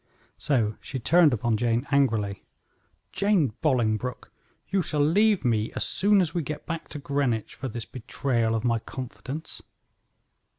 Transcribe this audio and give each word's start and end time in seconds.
So 0.39 0.77
she 0.81 0.97
turned 0.97 1.31
upon 1.31 1.57
Jane 1.57 1.85
angrily: 1.91 2.43
"Jane 3.11 3.53
Bolingbroke, 3.61 4.31
you 4.67 4.81
shall 4.81 5.05
leave 5.05 5.45
me 5.45 5.71
as 5.73 5.83
soon 5.85 6.21
as 6.21 6.33
we 6.33 6.41
get 6.41 6.65
back 6.65 6.87
to 6.87 6.97
Greenwich 6.97 7.53
for 7.53 7.67
this 7.67 7.85
betrayal 7.85 8.55
of 8.55 8.63
my 8.65 8.79
confidence." 8.79 9.61